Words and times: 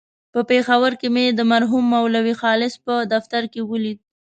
په 0.33 0.39
پېښور 0.49 0.91
کې 0.99 1.07
مې 1.15 1.25
د 1.31 1.41
مرحوم 1.51 1.83
مولوي 1.93 2.33
خالص 2.41 2.73
په 2.85 2.93
دفتر 3.13 3.43
کې 3.53 3.61
ولید. 3.71 3.99